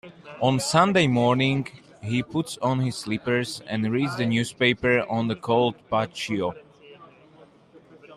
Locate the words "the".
4.17-4.25, 5.27-5.35